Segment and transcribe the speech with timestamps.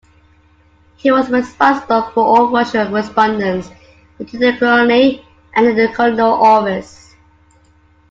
[0.95, 3.69] He was responsible for all official correspondence
[4.17, 7.13] between the colony and the Colonial Office.